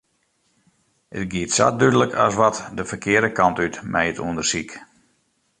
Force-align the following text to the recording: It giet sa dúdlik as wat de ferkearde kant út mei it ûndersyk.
It 1.19 1.25
giet 1.31 1.51
sa 1.55 1.65
dúdlik 1.79 2.11
as 2.25 2.35
wat 2.39 2.57
de 2.75 2.83
ferkearde 2.89 3.29
kant 3.37 3.57
út 3.65 3.75
mei 3.91 4.07
it 4.11 4.21
ûndersyk. 4.27 4.69